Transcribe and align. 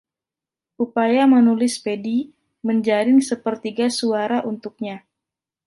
Upaya 0.83 1.23
menulis 1.35 1.75
Peddy 1.85 2.19
menjaring 2.67 3.19
sepertiga 3.29 3.85
suara 3.97 4.37
untuknya. 4.51 4.97